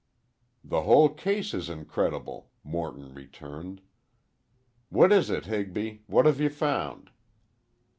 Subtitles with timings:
[0.63, 3.81] "The whole case is incredible," Morton returned.
[4.89, 7.11] "What is it, Higby, what have you found?"